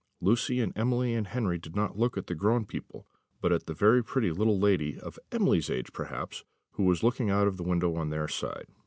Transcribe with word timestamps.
Lucy 0.19 0.59
and 0.59 0.73
Emily 0.75 1.13
and 1.13 1.27
Henry 1.27 1.59
did 1.59 1.75
not 1.75 1.95
look 1.95 2.17
at 2.17 2.25
the 2.25 2.33
grown 2.33 2.65
people, 2.65 3.05
but 3.39 3.51
at 3.51 3.69
a 3.69 3.73
very 3.75 4.03
pretty 4.03 4.31
little 4.31 4.57
lady, 4.57 4.99
of 4.99 5.19
Emily's 5.31 5.69
age 5.69 5.93
perhaps, 5.93 6.43
who 6.71 6.85
was 6.85 7.03
looking 7.03 7.29
out 7.29 7.45
of 7.45 7.55
the 7.57 7.61
window 7.63 7.93
on 7.95 8.09
their 8.09 8.27
side. 8.27 8.65